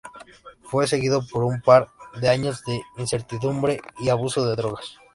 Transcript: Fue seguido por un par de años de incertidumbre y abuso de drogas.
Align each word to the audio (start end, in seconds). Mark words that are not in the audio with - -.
Fue 0.63 0.87
seguido 0.87 1.21
por 1.31 1.43
un 1.43 1.61
par 1.61 1.91
de 2.19 2.27
años 2.27 2.63
de 2.65 2.81
incertidumbre 2.97 3.79
y 3.99 4.09
abuso 4.09 4.43
de 4.47 4.55
drogas. 4.55 4.95